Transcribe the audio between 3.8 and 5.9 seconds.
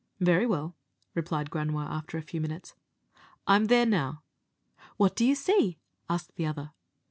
now." "What do you see?"